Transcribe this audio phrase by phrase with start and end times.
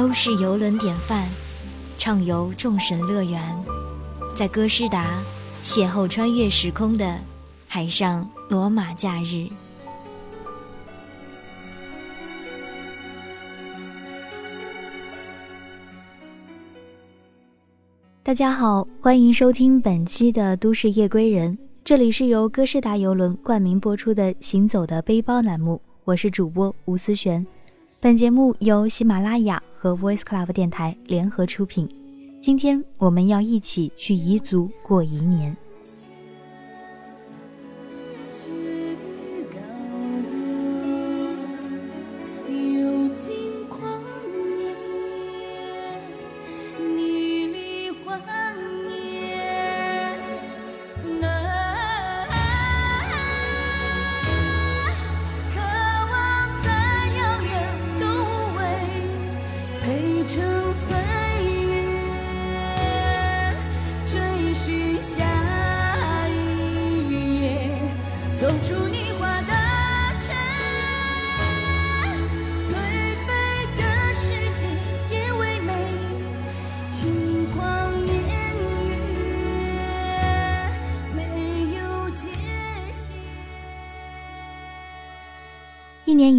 [0.00, 1.28] 欧式游轮典范，
[1.98, 3.38] 畅游众神乐园，
[4.34, 5.20] 在哥斯达
[5.62, 7.18] 邂逅穿越时空的
[7.68, 9.46] 海上罗马假日。
[18.22, 27.46] 大家好，欢迎收听本期的《都市夜归人》，这里是由哥斯达游轮冠名播出的《行走的背包》栏目，我是主播吴思璇。
[28.02, 31.86] 本节目由喜马拉雅和 Voice Club 电台联合出品。
[32.40, 35.54] 今天我们要一起去彝族过彝年。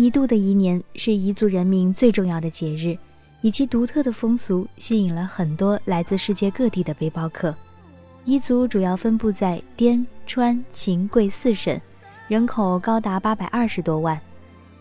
[0.02, 2.98] 一度的彝年是彝族人民最重要的节日，
[3.42, 7.56] 以其独特的风俗吸引了很多来自世界各地的背包客。
[8.26, 11.80] 彝族主要分布在滇川秦贵四省，
[12.28, 14.20] 人口高达八百二十多万。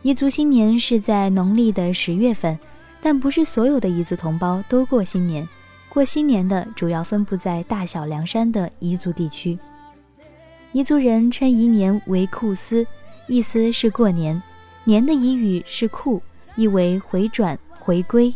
[0.05, 2.59] 彝族新年是在农历的十月份，
[3.03, 5.47] 但不是所有的彝族同胞都过新年。
[5.91, 9.59] 过新年的主要分布在大小凉山的彝族地区。
[10.73, 12.87] 彝族人称彝年为库斯，
[13.29, 14.43] 意思是过年。
[14.85, 16.23] 年的彝语是“库”，
[16.57, 18.35] 意为回转、回归。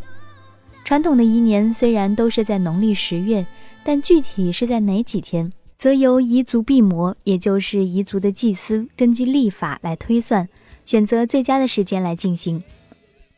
[0.85, 3.47] 传统的彝年虽然都是在农历十月，
[3.83, 10.47] 但具体是在哪几天，则由彝族毕摩，也就是彝族的祭司，根据历法来推算，
[10.85, 12.63] 选择最佳的时间来进行。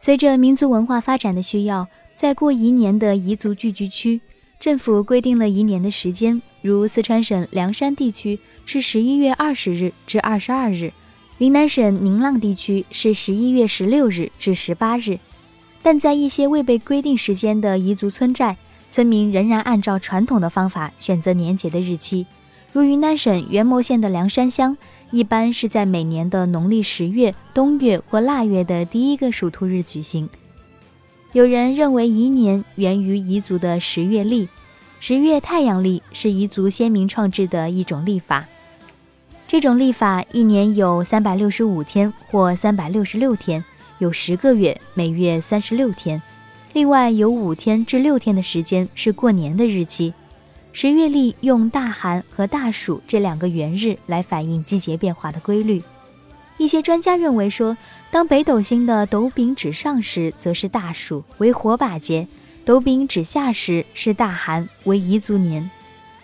[0.01, 4.21] 随着民族文化发展的需要，在过彝年的彝族聚居区，
[4.59, 10.93] 政府规定了彝年的时间，如四川省凉山地区是十一月二十日至二十二日。
[11.39, 15.19] 云南省宁蒗地区是十一月十六日至十八日，
[15.83, 18.57] 但在一些未被规定时间的彝族村寨，
[18.89, 22.27] 村民仍然按照传统的方法选择年节的日期。
[22.73, 24.79] 如云南省元谋县的凉山乡，
[25.11, 30.31] 一般是在每年的农历十月冬月或腊月的第一个属兔日举行。
[31.35, 34.49] 有人认为彝年源于彝族的十月历，
[35.01, 38.49] 十月太阳历是彝族先民创制的一种历法。
[39.49, 43.65] 这种历法一年有三百六十五天或三百六十六天，
[43.99, 46.21] 有十个月，每月三十六天。
[46.73, 50.13] 另外有五天至六天的时间是过年的日期。
[50.73, 55.81] 十月历用大寒和大暑这两个元日来反映季节变化的规律。
[56.59, 57.77] 一些专家认为说，
[58.11, 62.27] 当北斗星的斗柄指上时，则是大暑，为火把节；
[62.65, 65.71] 斗柄指下时是大寒，为彝族年。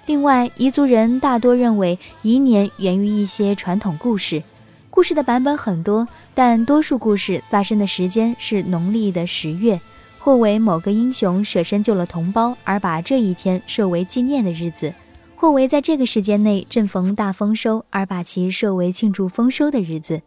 [0.06, 4.42] 另外，彝族人大多认为彝年源于一些传统故事，
[4.90, 9.80] 故事的版本很多，但多数故事发生的时间是农历的十月，
[10.18, 14.92] 或为某个英雄舍身救了同胞而把这一天设为纪念的日子，
[15.36, 20.20] 或为在这个时间内正逢大丰收而把其设为庆祝丰收的日子。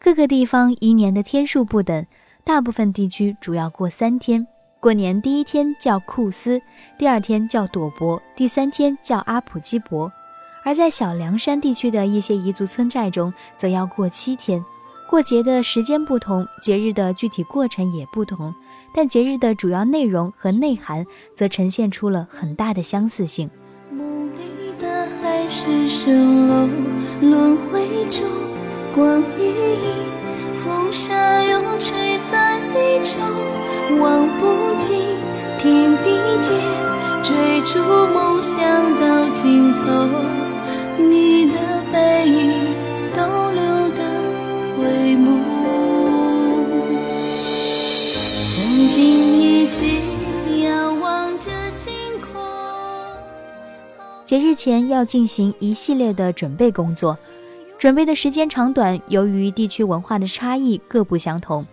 [0.00, 2.04] 各个地方彝年的天数不等，
[2.44, 4.46] 大部分地区主要过三天。
[4.86, 6.62] 过年第一天叫库斯，
[6.96, 10.12] 第二天叫朵伯，第三天叫阿普基伯。
[10.62, 14.64] 而在小凉山地区的一些彝族村寨中，则要过七天。
[15.10, 18.54] 过节的时间不同，节日的具体过程也不同，
[18.94, 21.04] 但节日的主要内容和内涵
[21.34, 23.50] 则呈现出了很大的相似性。
[23.90, 26.68] 梦里的海市蜃楼，
[27.22, 28.24] 轮回中
[28.94, 33.18] 光与影，风沙又吹散离愁。
[34.00, 34.98] 望不尽
[35.58, 36.10] 天地
[36.42, 36.54] 间，
[37.22, 37.78] 追逐
[38.12, 38.60] 梦想
[39.00, 39.80] 到尽头，
[40.98, 41.54] 你的
[41.92, 42.52] 背影
[43.14, 43.22] 逗
[43.52, 44.02] 留的
[44.76, 45.24] 回眸。
[48.54, 50.00] 曾经一起
[50.62, 52.42] 仰望着星空。
[54.24, 57.16] 节日前要进行一系列的准备工作，
[57.78, 61.64] 准备的时间长短由于地区文化的差异各不相同。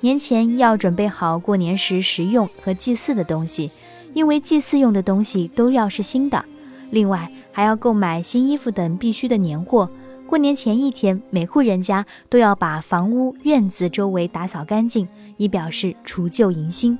[0.00, 3.70] 年前要准备好过年时食用和祭祀的东西，
[4.14, 6.44] 因为祭祀用的东西都要是新的。
[6.90, 9.88] 另外还要购买新衣服等必须的年货。
[10.26, 15.06] 过年前一天，每户人家都要把房屋、院子周围打扫干净，
[15.36, 16.96] 以表示除旧迎新。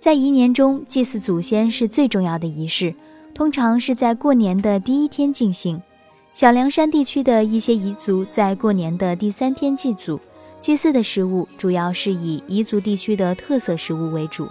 [0.00, 2.94] 在宜年中，祭祀祖先是最重要的仪式，
[3.34, 5.80] 通常是在过年的第一天进行。
[6.32, 10.20] 小凉山地区的一些彝族在过年的第三天祭祖，
[10.66, 14.48] 祭祀的食物主要是以彝族地区的特色食物为主。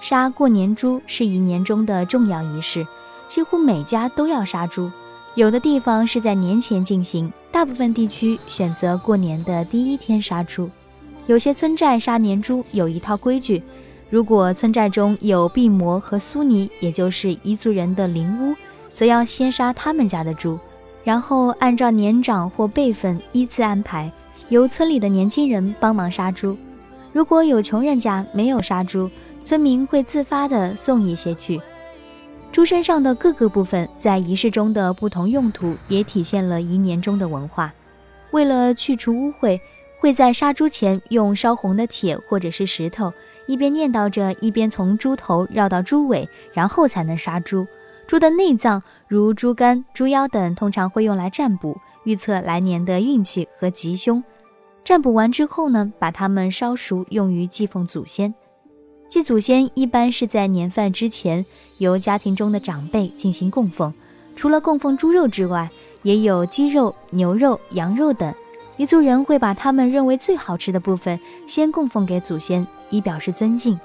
[0.00, 2.86] 杀过年猪是一年中的重要仪式，
[3.26, 4.88] 几乎每家都要杀猪。
[5.34, 10.70] 有的地方是在年前进行，大部分地区选择过年的第一天杀猪。
[11.26, 13.60] 有些村寨杀年猪有一套规矩。
[14.08, 18.54] 如果村寨中有毕摩和苏尼，也就是彝族人的灵屋，
[18.88, 20.60] 则要先杀他们家的猪，
[21.02, 24.12] 然后按照年长或辈分依次安排，
[24.48, 26.56] 由村里的年轻人帮忙杀猪。
[27.12, 29.10] 如果有穷人家没有杀猪，
[29.44, 31.60] 村民会自发地送一些去。
[32.52, 37.72] 猪身上的各个部分在仪式中的不同用途，也体现了一年中的文化。
[38.30, 39.58] 为了去除污秽，
[40.00, 43.12] 会在杀猪前用烧红的铁或者是石头。
[43.46, 47.66] 一边念叨着，一边从猪头绕到猪尾，然后才能杀猪。
[48.06, 54.22] 猪的内脏，如猪肝、猪腰等，通常会用来占卜，预测来年的运气和吉凶。
[54.86, 58.32] 占卜完之后呢，把它们烧熟，用于祭奉祖先。
[59.08, 61.44] 祭祖先一般是在年饭之前，
[61.78, 63.92] 由家庭中的长辈进行供奉。
[64.36, 65.68] 除了供奉猪肉之外，
[66.04, 68.32] 也有鸡肉、牛肉、羊肉等。
[68.78, 71.18] 彝族人会把他们认为最好吃的部分
[71.48, 72.64] 先供奉给祖先。
[72.90, 73.76] 以表示尊敬，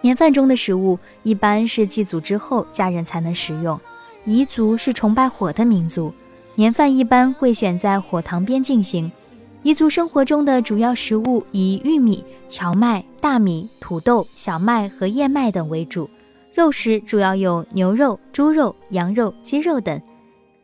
[0.00, 3.80] 年饭中的食物一般是祭祖之后家人才能食用。
[4.26, 6.12] 彝族是崇拜火的民族，
[6.56, 9.12] 年饭一般会选在火塘边进行。
[9.62, 16.08] 彝族生活中的主要食物以玉米、荞麦、大米、土豆、小麦和燕麦等为主，
[16.54, 20.00] 肉食主要有牛肉、猪肉、羊肉、鸡肉等。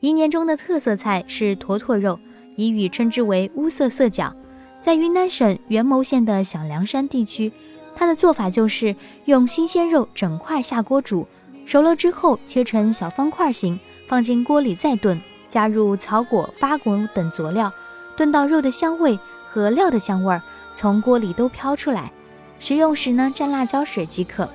[0.01, 2.19] 彝年中的特色菜是坨坨肉，
[2.57, 4.35] 彝语称之为乌色色角，
[4.81, 7.53] 在云南省元谋县的小凉山地区。
[7.95, 8.97] 它的做法就是
[9.27, 11.29] 用新鲜肉整块下锅煮，
[11.67, 13.79] 熟了之后切成小方块形，
[14.09, 17.71] 放进锅里再炖，加入草果、八果等佐料，
[18.17, 19.19] 炖到肉的香味
[19.49, 20.43] 和料的香味儿
[20.75, 22.11] 从锅里都飘出来。
[22.59, 24.49] 食用时呢，蘸辣椒水即可。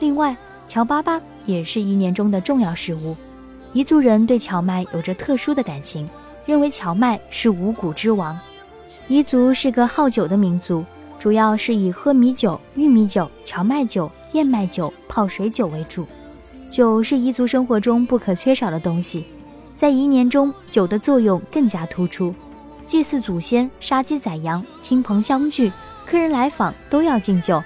[0.00, 3.16] 另外，荞粑粑也是一年中的重要食物。
[3.74, 6.08] 彝族人对荞麦有着特殊的感情，
[6.44, 8.38] 认为荞麦是五谷之王。
[9.08, 10.84] 彝族是个好酒的民族。
[11.16, 16.06] 主要是以喝米酒、玉米酒、荞麦酒、燕麦酒、泡水酒为主。
[16.68, 19.24] 酒是彝族生活中不可缺少的东西，
[19.74, 22.34] 在彝年中，酒的作用更加突出。
[22.86, 25.72] 祭祀祖先、杀鸡宰羊、亲朋相聚、
[26.06, 27.62] 客人来访都要敬酒。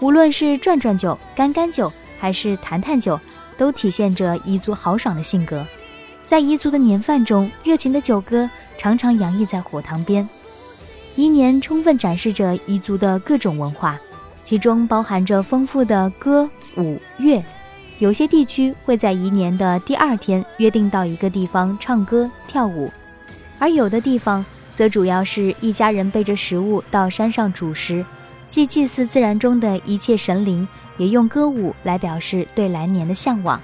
[0.00, 3.18] 无论是转转酒、干干酒，还是谈谈酒，
[3.56, 5.66] 都体现着彝族豪爽的性格。
[6.24, 8.48] 在彝族的年饭中，热情的酒歌
[8.78, 10.28] 常常洋溢在火塘边。
[11.14, 13.98] 一年充分展示着彝族的各种文化，
[14.44, 17.42] 其中包含着丰富的歌舞乐。
[17.98, 22.90] 有些地区会在一年的第二天约定到一个地方唱歌跳舞，
[23.58, 28.04] 而有的地方则主要是一家人背着食物到山上煮食，
[28.48, 30.66] 既祭祀自然中的一切神灵，
[30.96, 33.60] 也用歌舞来表示对来年的向往。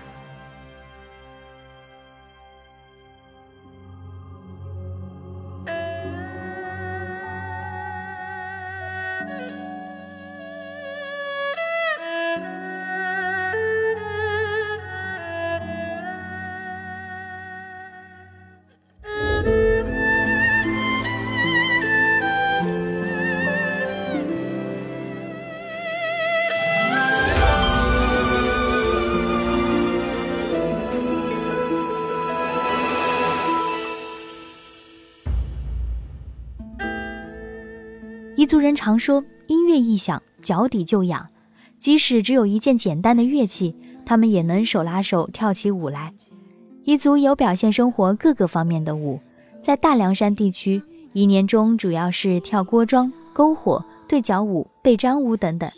[38.39, 41.27] 彝族人常说，音乐一响，脚底就痒。
[41.81, 43.75] 即使只有一件简单的乐器，
[44.07, 46.15] 他们也能手拉手跳起舞来。
[46.85, 49.19] 彝族有表现生活各个方面的舞，
[49.61, 50.81] 在大凉山地区，
[51.15, 55.69] 一年中主要是跳锅庄、篝火、对角舞、背毡舞等等。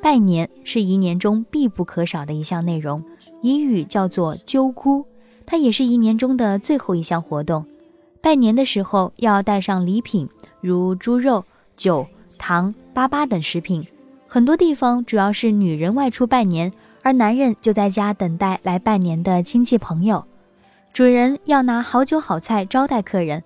[0.00, 3.04] 拜年是一年中必不可少的一项内容，
[3.42, 5.04] 彝语叫做“揪姑”，
[5.44, 7.66] 它也是一年中的最后一项活动。
[8.22, 10.26] 拜年的时候要带上礼品，
[10.62, 11.44] 如猪肉。
[11.82, 12.06] 酒、
[12.38, 13.84] 糖、粑粑等食品，
[14.28, 16.72] 很多地方主要是女人外出拜年，
[17.02, 20.24] 而男人就在家等待来拜年的亲戚朋友。
[20.92, 23.42] 主人要拿好酒好菜招待客人。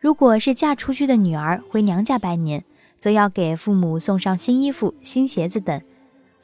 [0.00, 2.62] 如果是嫁出去的女儿回娘家拜年，
[2.98, 5.80] 则要给父母送上新衣服、新鞋子等。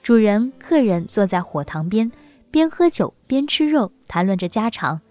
[0.03, 2.11] 主人、客人坐在火塘边，
[2.51, 5.03] 边喝酒边吃肉，谈论着家常。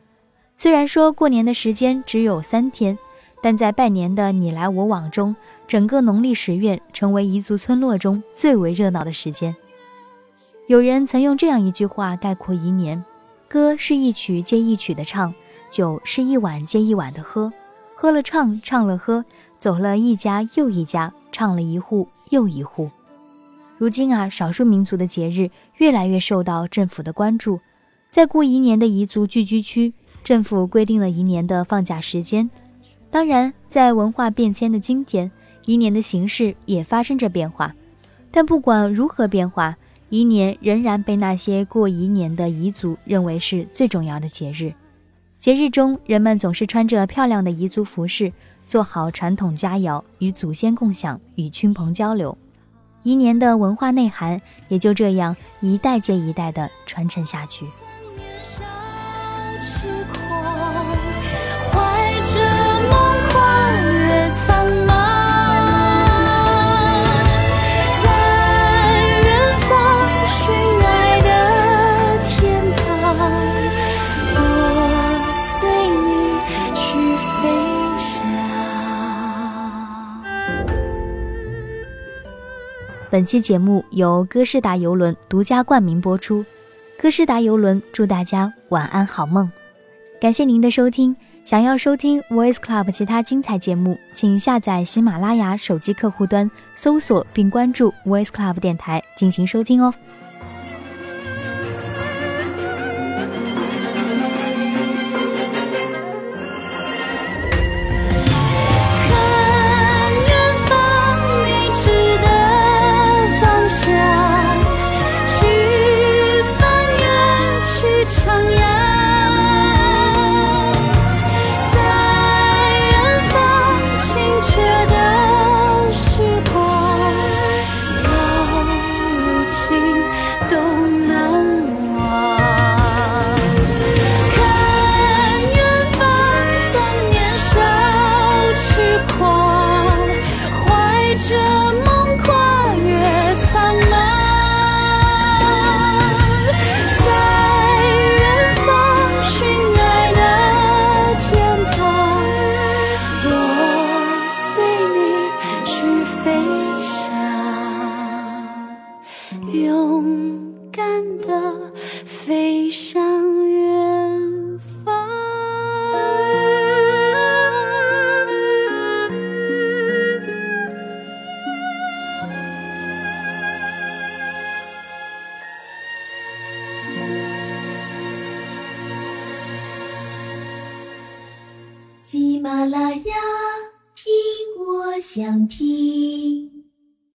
[0.58, 2.98] 虽然说过年的时间只有三天。
[3.46, 5.36] 但在拜年的你来我往中，
[5.68, 9.56] 整个农历十月成为彝族村落中最为热闹的时间。
[10.68, 13.04] 有人曾用这样一句话概括一年：
[13.48, 15.34] 歌是一曲接一曲的唱，
[15.70, 17.52] 酒是一碗接一碗的喝，
[17.96, 19.26] 喝了唱，唱了喝，
[19.60, 22.90] 走了一家又一家，唱了一户又一户。
[23.78, 27.60] 如今啊，少数民族的节日越来越受到政府的关注，
[28.10, 29.94] 在过一年的彝族聚居区，
[30.24, 32.50] 政府规定了一年的放假时间。
[33.10, 35.30] 当然，在文化变迁的今天，
[35.66, 37.74] 一年的形式也发生着变化。
[38.32, 39.78] 但不管如何变化，
[40.10, 44.74] 一年仍然被那些过一年的彝族认为是最重要的节日。
[45.40, 48.32] 节日中，人们总是穿着漂亮的彝族服饰，
[48.66, 52.38] 做好传统佳肴，与祖先共享，与亲朋交流。
[53.04, 57.66] 一年的文化内涵也就这样一代接一代的传承下去。
[83.14, 86.44] 本期节目由歌诗达邮轮独家冠名播出，
[87.00, 89.52] 歌诗达邮轮祝大家晚安好梦，
[90.20, 91.16] 感谢您的收听。
[91.46, 99.94] 想要收听 Voice Club 其他精彩节目，请下载喜马拉雅手机客户端，搜索并关注 Voice Club 电台进行收听哦。